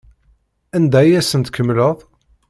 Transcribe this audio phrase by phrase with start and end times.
[0.75, 1.97] Anda ay asent-tkemmleḍ?